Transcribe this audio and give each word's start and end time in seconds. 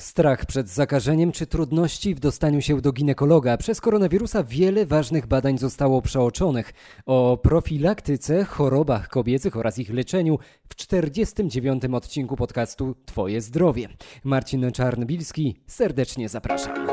Strach 0.00 0.46
przed 0.46 0.68
zakażeniem 0.68 1.32
czy 1.32 1.46
trudności 1.46 2.14
w 2.14 2.20
dostaniu 2.20 2.60
się 2.60 2.80
do 2.80 2.92
ginekologa. 2.92 3.56
Przez 3.56 3.80
koronawirusa 3.80 4.44
wiele 4.44 4.86
ważnych 4.86 5.26
badań 5.26 5.58
zostało 5.58 6.02
przeoczonych. 6.02 6.72
O 7.06 7.38
profilaktyce, 7.42 8.44
chorobach 8.44 9.08
kobiecych 9.08 9.56
oraz 9.56 9.78
ich 9.78 9.90
leczeniu 9.90 10.38
w 10.68 10.74
49. 10.74 11.82
odcinku 11.92 12.36
podcastu 12.36 12.94
Twoje 13.06 13.40
zdrowie. 13.40 13.88
Marcin 14.24 14.72
Czarnbilski, 14.72 15.56
serdecznie 15.66 16.28
zapraszam. 16.28 16.89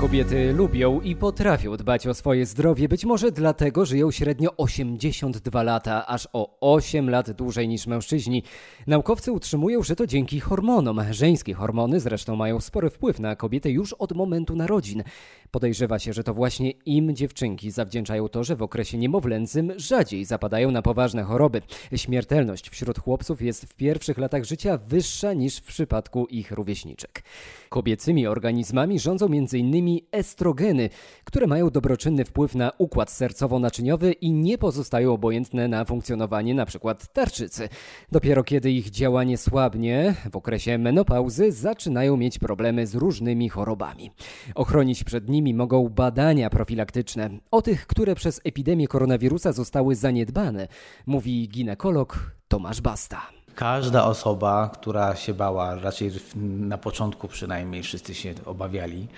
Kobiety 0.00 0.52
lubią 0.52 1.00
i 1.00 1.16
potrafią 1.16 1.76
dbać 1.76 2.06
o 2.06 2.14
swoje 2.14 2.46
zdrowie, 2.46 2.88
być 2.88 3.04
może 3.04 3.32
dlatego 3.32 3.84
żyją 3.84 4.10
średnio 4.10 4.56
82 4.56 5.62
lata, 5.62 6.06
aż 6.06 6.28
o 6.32 6.58
8 6.60 7.10
lat 7.10 7.30
dłużej 7.30 7.68
niż 7.68 7.86
mężczyźni. 7.86 8.42
Naukowcy 8.86 9.32
utrzymują, 9.32 9.82
że 9.82 9.96
to 9.96 10.06
dzięki 10.06 10.40
hormonom. 10.40 11.00
Żeńskie 11.10 11.54
hormony 11.54 12.00
zresztą 12.00 12.36
mają 12.36 12.60
spory 12.60 12.90
wpływ 12.90 13.20
na 13.20 13.36
kobiety 13.36 13.70
już 13.70 13.92
od 13.92 14.12
momentu 14.12 14.56
narodzin. 14.56 15.02
Podejrzewa 15.50 15.98
się, 15.98 16.12
że 16.12 16.24
to 16.24 16.34
właśnie 16.34 16.70
im 16.70 17.16
dziewczynki 17.16 17.70
zawdzięczają 17.70 18.28
to, 18.28 18.44
że 18.44 18.56
w 18.56 18.62
okresie 18.62 18.98
niemowlęcym 18.98 19.72
rzadziej 19.76 20.24
zapadają 20.24 20.70
na 20.70 20.82
poważne 20.82 21.22
choroby. 21.22 21.62
Śmiertelność 21.96 22.70
wśród 22.70 22.98
chłopców 22.98 23.42
jest 23.42 23.64
w 23.64 23.76
pierwszych 23.76 24.18
latach 24.18 24.44
życia 24.44 24.78
wyższa 24.88 25.32
niż 25.32 25.56
w 25.56 25.62
przypadku 25.62 26.26
ich 26.26 26.50
rówieśniczek. 26.50 27.22
Kobiecymi 27.68 28.26
organizmami 28.26 29.00
rządzą 29.00 29.26
m.in. 29.26 29.89
estrogeny, 30.12 30.88
które 31.24 31.46
mają 31.46 31.70
dobroczynny 31.70 32.24
wpływ 32.24 32.54
na 32.54 32.72
układ 32.78 33.10
sercowo-naczyniowy 33.10 34.12
i 34.20 34.32
nie 34.32 34.58
pozostają 34.58 35.12
obojętne 35.12 35.68
na 35.68 35.84
funkcjonowanie 35.84 36.52
np. 36.52 36.94
tarczycy. 37.12 37.68
Dopiero 38.12 38.44
kiedy 38.44 38.70
ich 38.70 38.90
działanie 38.90 39.38
słabnie, 39.38 40.14
w 40.32 40.36
okresie 40.36 40.78
menopauzy 40.78 41.52
zaczynają 41.52 42.16
mieć 42.16 42.38
problemy 42.38 42.86
z 42.86 42.94
różnymi 42.94 43.48
chorobami. 43.48 44.10
Ochronić 44.54 45.04
przed 45.04 45.28
nimi 45.28 45.54
mogą 45.54 45.88
badania 45.88 46.50
profilaktyczne. 46.50 47.30
O 47.50 47.62
tych, 47.62 47.86
które 47.86 48.14
przez 48.14 48.40
epidemię 48.44 48.88
koronawirusa 48.88 49.52
zostały 49.52 49.94
zaniedbane, 49.94 50.68
mówi 51.06 51.48
ginekolog 51.48 52.32
Tomasz 52.48 52.80
Basta. 52.80 53.39
Każda 53.54 54.04
osoba, 54.04 54.70
która 54.74 55.16
się 55.16 55.34
bała, 55.34 55.74
raczej 55.74 56.10
na 56.58 56.78
początku 56.78 57.28
przynajmniej 57.28 57.82
wszyscy 57.82 58.14
się 58.14 58.34
obawiali 58.46 59.08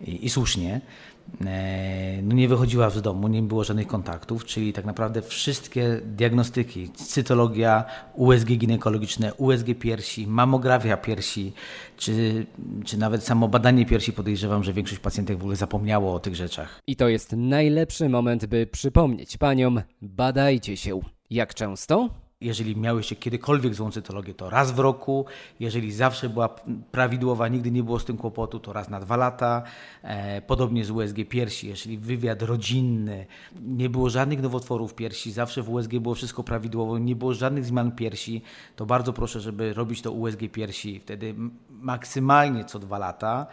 i, 0.00 0.26
i 0.26 0.30
słusznie, 0.30 0.80
e, 1.46 2.22
no 2.22 2.34
nie 2.34 2.48
wychodziła 2.48 2.90
z 2.90 3.02
domu, 3.02 3.28
nie 3.28 3.42
było 3.42 3.64
żadnych 3.64 3.86
kontaktów, 3.86 4.44
czyli 4.44 4.72
tak 4.72 4.84
naprawdę 4.84 5.22
wszystkie 5.22 6.00
diagnostyki, 6.04 6.90
cytologia, 6.90 7.84
USG 8.14 8.46
ginekologiczne, 8.48 9.34
USG 9.34 9.66
piersi, 9.80 10.26
mamografia 10.26 10.96
piersi, 10.96 11.52
czy, 11.96 12.46
czy 12.84 12.98
nawet 12.98 13.24
samo 13.24 13.48
badanie 13.48 13.86
piersi, 13.86 14.12
podejrzewam, 14.12 14.64
że 14.64 14.72
większość 14.72 15.00
pacjentek 15.00 15.38
w 15.38 15.40
ogóle 15.40 15.56
zapomniało 15.56 16.14
o 16.14 16.18
tych 16.20 16.36
rzeczach. 16.36 16.80
I 16.86 16.96
to 16.96 17.08
jest 17.08 17.32
najlepszy 17.32 18.08
moment, 18.08 18.46
by 18.46 18.66
przypomnieć 18.66 19.36
paniom, 19.36 19.82
badajcie 20.02 20.76
się. 20.76 21.00
Jak 21.30 21.54
często? 21.54 22.25
Jeżeli 22.40 22.76
miałeś 22.76 23.14
kiedykolwiek 23.20 23.74
złą 23.74 23.90
cytologię, 23.90 24.34
to 24.34 24.50
raz 24.50 24.72
w 24.72 24.78
roku. 24.78 25.26
Jeżeli 25.60 25.92
zawsze 25.92 26.28
była 26.28 26.48
prawidłowa, 26.90 27.48
nigdy 27.48 27.70
nie 27.70 27.82
było 27.82 27.98
z 27.98 28.04
tym 28.04 28.16
kłopotu, 28.16 28.60
to 28.60 28.72
raz 28.72 28.88
na 28.88 29.00
dwa 29.00 29.16
lata. 29.16 29.62
E, 30.02 30.42
podobnie 30.42 30.84
z 30.84 30.90
USG 30.90 31.16
piersi. 31.28 31.68
Jeżeli 31.68 31.98
wywiad 31.98 32.42
rodzinny, 32.42 33.26
nie 33.62 33.90
było 33.90 34.10
żadnych 34.10 34.42
nowotworów 34.42 34.94
piersi, 34.94 35.32
zawsze 35.32 35.62
w 35.62 35.70
USG 35.70 35.90
było 35.90 36.14
wszystko 36.14 36.44
prawidłowo, 36.44 36.98
nie 36.98 37.16
było 37.16 37.34
żadnych 37.34 37.64
zmian 37.64 37.92
piersi, 37.92 38.42
to 38.76 38.86
bardzo 38.86 39.12
proszę, 39.12 39.40
żeby 39.40 39.74
robić 39.74 40.02
to 40.02 40.12
USG 40.12 40.40
piersi 40.52 41.00
wtedy 41.00 41.34
maksymalnie 41.70 42.64
co 42.64 42.78
dwa 42.78 42.98
lata 42.98 43.46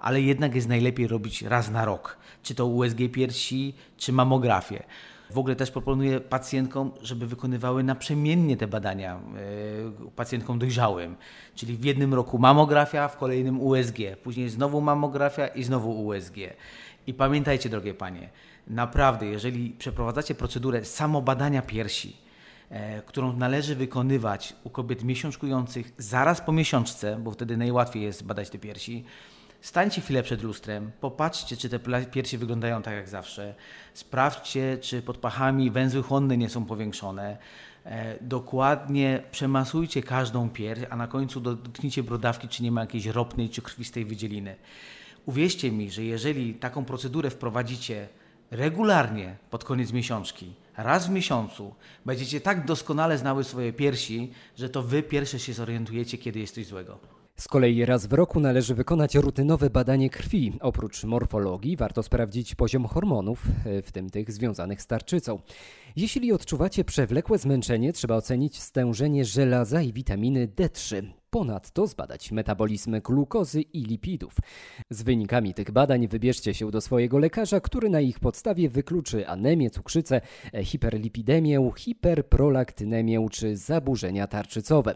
ale 0.00 0.20
jednak 0.20 0.54
jest 0.54 0.68
najlepiej 0.68 1.06
robić 1.06 1.42
raz 1.42 1.70
na 1.70 1.84
rok. 1.84 2.16
Czy 2.42 2.54
to 2.54 2.66
USG 2.66 2.98
piersi, 3.12 3.74
czy 3.96 4.12
mamografię. 4.12 4.82
W 5.30 5.38
ogóle 5.38 5.56
też 5.56 5.70
proponuję 5.70 6.20
pacjentkom, 6.20 6.90
żeby 7.02 7.26
wykonywały 7.26 7.82
naprzemiennie 7.82 8.56
te 8.56 8.66
badania 8.66 9.20
yy, 10.02 10.10
pacjentkom 10.10 10.58
dojrzałym. 10.58 11.16
Czyli 11.54 11.76
w 11.76 11.84
jednym 11.84 12.14
roku 12.14 12.38
mamografia, 12.38 13.08
w 13.08 13.16
kolejnym 13.16 13.60
USG, 13.60 13.96
później 14.22 14.48
znowu 14.48 14.80
mamografia 14.80 15.46
i 15.46 15.62
znowu 15.62 16.06
USG. 16.06 16.36
I 17.06 17.14
pamiętajcie, 17.14 17.68
drogie 17.68 17.94
panie, 17.94 18.28
naprawdę, 18.66 19.26
jeżeli 19.26 19.70
przeprowadzacie 19.70 20.34
procedurę 20.34 20.84
samobadania 20.84 21.62
piersi, 21.62 22.16
e, 22.70 23.02
którą 23.02 23.32
należy 23.32 23.74
wykonywać 23.74 24.56
u 24.64 24.70
kobiet 24.70 25.04
miesiączkujących 25.04 25.92
zaraz 25.98 26.40
po 26.40 26.52
miesiączce, 26.52 27.16
bo 27.16 27.30
wtedy 27.30 27.56
najłatwiej 27.56 28.02
jest 28.02 28.24
badać 28.24 28.50
te 28.50 28.58
piersi, 28.58 29.04
Stańcie 29.60 30.00
chwilę 30.00 30.22
przed 30.22 30.42
lustrem, 30.42 30.90
popatrzcie, 31.00 31.56
czy 31.56 31.68
te 31.68 31.78
piersi 32.10 32.38
wyglądają 32.38 32.82
tak 32.82 32.94
jak 32.94 33.08
zawsze. 33.08 33.54
Sprawdźcie, 33.94 34.78
czy 34.80 35.02
pod 35.02 35.18
pachami 35.18 35.70
węzły 35.70 36.02
chłonne 36.02 36.36
nie 36.36 36.48
są 36.48 36.64
powiększone. 36.64 37.36
E, 37.84 38.18
dokładnie 38.20 39.22
przemasujcie 39.30 40.02
każdą 40.02 40.50
pierś, 40.50 40.80
a 40.90 40.96
na 40.96 41.06
końcu 41.06 41.40
dotknijcie 41.40 42.02
brodawki, 42.02 42.48
czy 42.48 42.62
nie 42.62 42.72
ma 42.72 42.80
jakiejś 42.80 43.06
ropnej 43.06 43.50
czy 43.50 43.62
krwistej 43.62 44.04
wydzieliny. 44.04 44.56
Uwierzcie 45.26 45.72
mi, 45.72 45.90
że 45.90 46.04
jeżeli 46.04 46.54
taką 46.54 46.84
procedurę 46.84 47.30
wprowadzicie 47.30 48.08
regularnie 48.50 49.36
pod 49.50 49.64
koniec 49.64 49.92
miesiączki, 49.92 50.52
raz 50.76 51.06
w 51.06 51.10
miesiącu, 51.10 51.74
będziecie 52.06 52.40
tak 52.40 52.66
doskonale 52.66 53.18
znały 53.18 53.44
swoje 53.44 53.72
piersi, 53.72 54.32
że 54.56 54.68
to 54.68 54.82
wy 54.82 55.02
pierwsze 55.02 55.38
się 55.38 55.52
zorientujecie, 55.52 56.18
kiedy 56.18 56.40
jest 56.40 56.54
coś 56.54 56.66
złego. 56.66 57.17
Z 57.40 57.48
kolei 57.48 57.84
raz 57.84 58.06
w 58.06 58.12
roku 58.12 58.40
należy 58.40 58.74
wykonać 58.74 59.14
rutynowe 59.14 59.70
badanie 59.70 60.10
krwi. 60.10 60.52
Oprócz 60.60 61.04
morfologii 61.04 61.76
warto 61.76 62.02
sprawdzić 62.02 62.54
poziom 62.54 62.86
hormonów, 62.86 63.44
e, 63.64 63.82
w 63.82 63.92
tym 63.92 64.10
tych 64.10 64.32
związanych 64.32 64.82
z 64.82 64.86
tarczycą. 64.86 65.40
Jeśli 65.96 66.32
odczuwacie 66.32 66.84
przewlekłe 66.84 67.38
zmęczenie, 67.38 67.92
trzeba 67.92 68.16
ocenić 68.16 68.60
stężenie 68.60 69.24
żelaza 69.24 69.82
i 69.82 69.92
witaminy 69.92 70.48
D3. 70.48 71.02
Ponadto 71.30 71.86
zbadać 71.86 72.32
metabolizm 72.32 73.00
glukozy 73.00 73.60
i 73.62 73.82
lipidów. 73.82 74.36
Z 74.90 75.02
wynikami 75.02 75.54
tych 75.54 75.70
badań 75.70 76.08
wybierzcie 76.08 76.54
się 76.54 76.70
do 76.70 76.80
swojego 76.80 77.18
lekarza, 77.18 77.60
który 77.60 77.90
na 77.90 78.00
ich 78.00 78.20
podstawie 78.20 78.68
wykluczy 78.68 79.28
anemię, 79.28 79.70
cukrzycę, 79.70 80.20
e, 80.54 80.64
hiperlipidemię, 80.64 81.70
hiperprolaktynemię 81.76 83.26
czy 83.30 83.56
zaburzenia 83.56 84.26
tarczycowe. 84.26 84.94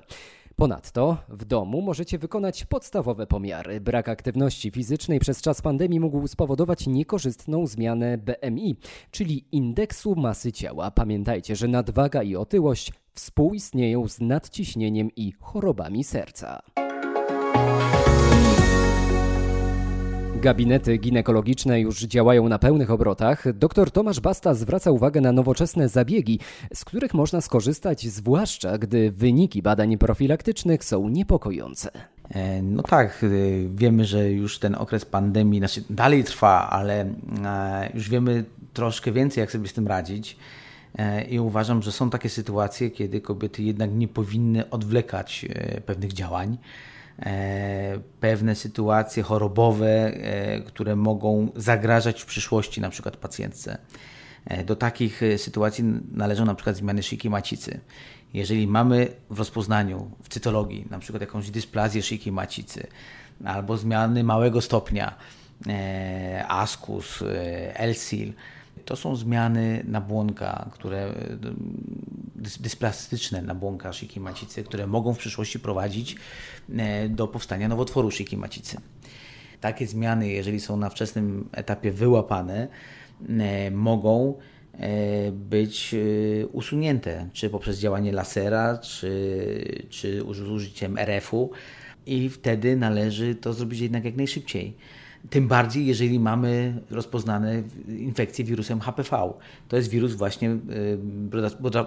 Ponadto 0.56 1.16
w 1.28 1.44
domu 1.44 1.82
możecie 1.82 2.18
wykonać 2.18 2.64
podstawowe 2.64 3.26
pomiary. 3.26 3.80
Brak 3.80 4.08
aktywności 4.08 4.70
fizycznej 4.70 5.20
przez 5.20 5.42
czas 5.42 5.62
pandemii 5.62 6.00
mógł 6.00 6.26
spowodować 6.26 6.86
niekorzystną 6.86 7.66
zmianę 7.66 8.18
BMI, 8.18 8.76
czyli 9.10 9.44
indeksu 9.52 10.14
masy 10.16 10.52
ciała. 10.52 10.90
Pamiętajcie, 10.90 11.56
że 11.56 11.68
nadwaga 11.68 12.22
i 12.22 12.36
otyłość 12.36 12.92
współistnieją 13.14 14.08
z 14.08 14.20
nadciśnieniem 14.20 15.10
i 15.16 15.32
chorobami 15.40 16.04
serca. 16.04 16.62
Gabinety 20.42 20.98
ginekologiczne 20.98 21.80
już 21.80 22.00
działają 22.00 22.48
na 22.48 22.58
pełnych 22.58 22.90
obrotach. 22.90 23.52
Dr 23.52 23.90
Tomasz 23.90 24.20
Basta 24.20 24.54
zwraca 24.54 24.90
uwagę 24.90 25.20
na 25.20 25.32
nowoczesne 25.32 25.88
zabiegi, 25.88 26.40
z 26.74 26.84
których 26.84 27.14
można 27.14 27.40
skorzystać, 27.40 28.06
zwłaszcza 28.06 28.78
gdy 28.78 29.10
wyniki 29.10 29.62
badań 29.62 29.98
profilaktycznych 29.98 30.84
są 30.84 31.08
niepokojące. 31.08 31.90
E, 32.30 32.62
no 32.62 32.82
tak, 32.82 33.24
e, 33.24 33.28
wiemy, 33.74 34.04
że 34.04 34.30
już 34.30 34.58
ten 34.58 34.74
okres 34.74 35.04
pandemii 35.04 35.58
znaczy 35.58 35.84
dalej 35.90 36.24
trwa, 36.24 36.70
ale 36.70 37.00
e, 37.44 37.90
już 37.94 38.10
wiemy 38.10 38.44
troszkę 38.72 39.12
więcej, 39.12 39.40
jak 39.40 39.52
sobie 39.52 39.68
z 39.68 39.72
tym 39.72 39.86
radzić. 39.86 40.36
I 41.30 41.40
uważam, 41.40 41.82
że 41.82 41.92
są 41.92 42.10
takie 42.10 42.28
sytuacje, 42.28 42.90
kiedy 42.90 43.20
kobiety 43.20 43.62
jednak 43.62 43.90
nie 43.92 44.08
powinny 44.08 44.70
odwlekać 44.70 45.46
pewnych 45.86 46.12
działań. 46.12 46.58
E, 47.26 48.00
pewne 48.20 48.54
sytuacje 48.54 49.22
chorobowe, 49.22 49.86
e, 49.86 50.60
które 50.60 50.96
mogą 50.96 51.48
zagrażać 51.56 52.22
w 52.22 52.26
przyszłości 52.26 52.80
na 52.80 52.90
przykład 52.90 53.16
pacjentce. 53.16 53.78
E, 54.44 54.64
do 54.64 54.76
takich 54.76 55.20
sytuacji 55.36 55.84
należą 56.12 56.44
na 56.44 56.54
przykład 56.54 56.76
zmiany 56.76 57.02
szyjki 57.02 57.30
macicy. 57.30 57.80
Jeżeli 58.34 58.66
mamy 58.66 59.08
w 59.30 59.38
rozpoznaniu, 59.38 60.10
w 60.22 60.28
cytologii, 60.28 60.86
na 60.90 60.98
przykład 60.98 61.20
jakąś 61.20 61.50
dysplazję 61.50 62.02
szyjki 62.02 62.32
macicy 62.32 62.86
albo 63.44 63.76
zmiany 63.76 64.24
małego 64.24 64.60
stopnia, 64.60 65.14
e, 65.68 66.44
ascus, 66.48 67.24
LSIL, 67.78 68.32
to 68.84 68.96
są 68.96 69.16
zmiany 69.16 69.84
nabłonka, 69.88 70.70
które 70.72 71.14
dysplastyczne 72.60 73.42
nabłonka 73.42 73.92
szyjki 73.92 74.20
macicy, 74.20 74.64
które 74.64 74.86
mogą 74.86 75.14
w 75.14 75.18
przyszłości 75.18 75.60
prowadzić 75.60 76.16
do 77.08 77.28
powstania 77.28 77.68
nowotworu 77.68 78.10
szyjki 78.10 78.36
macicy. 78.36 78.80
Takie 79.60 79.86
zmiany, 79.86 80.28
jeżeli 80.28 80.60
są 80.60 80.76
na 80.76 80.90
wczesnym 80.90 81.48
etapie 81.52 81.92
wyłapane, 81.92 82.68
E, 83.38 83.70
mogą 83.70 84.34
e, 84.74 85.32
być 85.32 85.94
e, 85.94 86.46
usunięte, 86.46 87.28
czy 87.32 87.50
poprzez 87.50 87.78
działanie 87.78 88.12
lasera, 88.12 88.78
czy, 88.78 89.84
czy 89.90 90.24
użyciem 90.24 90.98
RF-u 90.98 91.50
i 92.06 92.28
wtedy 92.28 92.76
należy 92.76 93.34
to 93.34 93.52
zrobić 93.52 93.80
jednak 93.80 94.04
jak 94.04 94.16
najszybciej. 94.16 94.76
Tym 95.30 95.48
bardziej, 95.48 95.86
jeżeli 95.86 96.20
mamy 96.20 96.80
rozpoznane 96.90 97.62
infekcję 97.88 98.44
wirusem 98.44 98.80
HPV. 98.80 99.32
To 99.68 99.76
jest 99.76 99.88
wirus 99.88 100.14
właśnie 100.14 100.56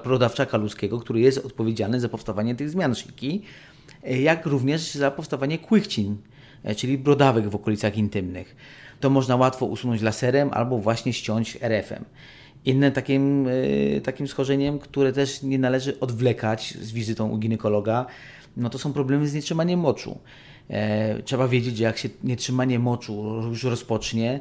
brodawczaka 0.04 0.58
ludzkiego, 0.58 1.00
który 1.00 1.20
jest 1.20 1.46
odpowiedzialny 1.46 2.00
za 2.00 2.10
powstawanie 2.10 2.56
tych 2.56 2.70
zmian 2.70 2.96
szyjki, 2.96 3.42
jak 4.04 4.46
również 4.46 4.92
za 4.92 5.12
powstawanie 5.12 5.60
kłychcin, 5.60 6.18
czyli 6.76 6.98
brodawek 6.98 7.50
w 7.50 7.56
okolicach 7.56 7.98
intymnych 7.98 8.56
to 9.00 9.10
można 9.10 9.36
łatwo 9.36 9.66
usunąć 9.66 10.02
laserem 10.02 10.50
albo 10.54 10.78
właśnie 10.78 11.14
ściąć 11.14 11.58
RF-em. 11.62 12.06
Innym 12.66 12.92
takim, 12.92 13.48
takim 14.04 14.28
schorzeniem, 14.28 14.80
które 14.80 15.14
też 15.14 15.44
nie 15.44 15.60
należy 15.60 16.00
odwlekać 16.00 16.74
z 16.82 16.92
wizytą 16.92 17.30
u 17.30 17.38
ginekologa, 17.38 18.06
no 18.58 18.70
to 18.70 18.78
są 18.78 18.94
problemy 18.94 19.28
z 19.28 19.34
nietrzymaniem 19.34 19.80
moczu. 19.80 20.20
E, 20.70 21.22
trzeba 21.24 21.48
wiedzieć, 21.48 21.80
jak 21.80 21.98
się 21.98 22.10
nietrzymanie 22.24 22.80
moczu 22.80 23.42
już 23.50 23.64
rozpocznie, 23.64 24.40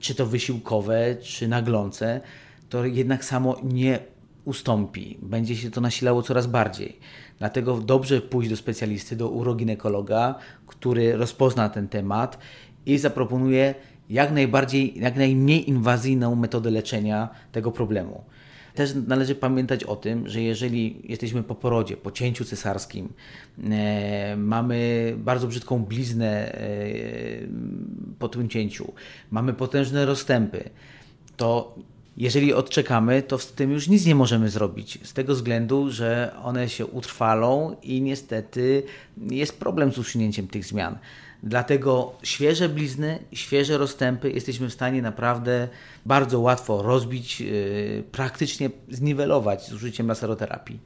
czy 0.00 0.14
to 0.14 0.26
wysiłkowe, 0.26 1.16
czy 1.22 1.48
naglące, 1.48 2.20
to 2.68 2.84
jednak 2.84 3.24
samo 3.24 3.56
nie 3.62 3.98
ustąpi. 4.44 5.18
Będzie 5.22 5.56
się 5.56 5.70
to 5.70 5.80
nasilało 5.80 6.22
coraz 6.22 6.46
bardziej. 6.46 6.98
Dlatego 7.38 7.76
dobrze 7.76 8.20
pójść 8.20 8.50
do 8.50 8.56
specjalisty, 8.56 9.16
do 9.16 9.28
uroginekologa, 9.28 10.34
który 10.66 11.16
rozpozna 11.16 11.68
ten 11.68 11.88
temat 11.88 12.38
i 12.86 12.98
zaproponuje 12.98 13.74
jak 14.10 14.32
najbardziej, 14.32 15.00
jak 15.00 15.16
najmniej 15.16 15.68
inwazyjną 15.68 16.34
metodę 16.34 16.70
leczenia 16.70 17.28
tego 17.52 17.72
problemu. 17.72 18.24
Też 18.76 18.94
należy 19.06 19.34
pamiętać 19.34 19.84
o 19.84 19.96
tym, 19.96 20.28
że 20.28 20.42
jeżeli 20.42 21.02
jesteśmy 21.04 21.42
po 21.42 21.54
porodzie, 21.54 21.96
po 21.96 22.10
cięciu 22.10 22.44
cesarskim, 22.44 23.08
e, 23.70 24.36
mamy 24.36 25.14
bardzo 25.18 25.46
brzydką 25.46 25.84
bliznę 25.84 26.52
e, 26.52 26.60
po 28.18 28.28
tym 28.28 28.48
cięciu, 28.48 28.92
mamy 29.30 29.52
potężne 29.52 30.06
rozstępy, 30.06 30.70
to 31.36 31.74
jeżeli 32.16 32.54
odczekamy, 32.54 33.22
to 33.22 33.38
z 33.38 33.52
tym 33.52 33.70
już 33.70 33.88
nic 33.88 34.06
nie 34.06 34.14
możemy 34.14 34.48
zrobić, 34.48 34.98
z 35.02 35.12
tego 35.12 35.34
względu, 35.34 35.90
że 35.90 36.34
one 36.42 36.68
się 36.68 36.86
utrwalą 36.86 37.76
i 37.82 38.00
niestety 38.02 38.82
jest 39.30 39.58
problem 39.58 39.92
z 39.92 39.98
usunięciem 39.98 40.48
tych 40.48 40.64
zmian. 40.64 40.98
Dlatego 41.42 42.12
świeże 42.22 42.68
blizny, 42.68 43.18
świeże 43.32 43.78
rozstępy 43.78 44.30
jesteśmy 44.30 44.68
w 44.68 44.72
stanie 44.72 45.02
naprawdę 45.02 45.68
bardzo 46.06 46.40
łatwo 46.40 46.82
rozbić, 46.82 47.40
yy, 47.40 48.04
praktycznie 48.12 48.70
zniwelować 48.88 49.66
z 49.66 49.72
użyciem 49.72 50.08
laseroterapii. 50.08 50.80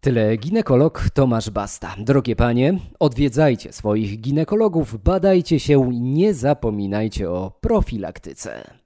Tyle 0.00 0.36
ginekolog 0.36 1.10
Tomasz 1.14 1.50
Basta. 1.50 1.94
Drogie 1.98 2.36
panie, 2.36 2.78
odwiedzajcie 2.98 3.72
swoich 3.72 4.20
ginekologów, 4.20 5.02
badajcie 5.02 5.60
się, 5.60 5.90
nie 5.92 6.34
zapominajcie 6.34 7.30
o 7.30 7.52
profilaktyce. 7.60 8.83